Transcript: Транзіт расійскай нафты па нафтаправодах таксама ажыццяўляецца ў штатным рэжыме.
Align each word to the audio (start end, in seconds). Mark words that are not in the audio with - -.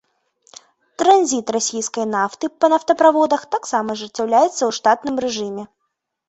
Транзіт 1.01 1.51
расійскай 1.55 2.05
нафты 2.13 2.49
па 2.65 2.69
нафтаправодах 2.73 3.45
таксама 3.57 3.89
ажыццяўляецца 3.99 4.55
ў 4.55 4.71
штатным 4.79 5.15
рэжыме. 5.27 5.63